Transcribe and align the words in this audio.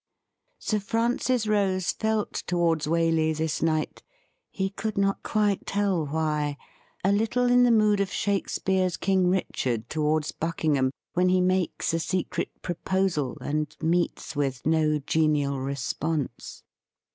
Sir 0.57 0.79
Francis 0.79 1.45
Rose 1.45 1.91
felt 1.91 2.33
towards 2.47 2.87
Waley 2.87 3.37
this 3.37 3.61
night— 3.61 4.01
he 4.49 4.71
could 4.71 4.97
not 4.97 5.21
quite 5.21 5.67
tell 5.67 6.07
why— 6.07 6.57
a 7.03 7.11
little 7.11 7.51
in 7.51 7.61
the 7.61 7.69
mood 7.69 7.99
of 7.99 8.11
Shake 8.11 8.49
speare's 8.49 8.97
Eng 9.07 9.27
Richard 9.27 9.91
towards 9.91 10.31
Buckingham 10.31 10.89
when 11.13 11.29
he 11.29 11.39
makes 11.39 11.93
a 11.93 11.99
secret 11.99 12.49
proposal, 12.63 13.37
and 13.41 13.77
meets 13.79 14.35
with 14.35 14.65
no 14.65 14.97
genial 14.97 15.59
response. 15.59 16.63